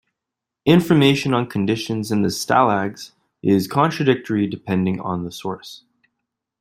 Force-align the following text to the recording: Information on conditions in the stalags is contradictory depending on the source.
Information 0.65 1.31
on 1.31 1.45
conditions 1.45 2.11
in 2.11 2.23
the 2.23 2.29
stalags 2.29 3.11
is 3.43 3.67
contradictory 3.67 4.47
depending 4.47 4.99
on 4.99 5.25
the 5.25 5.31
source. 5.31 5.83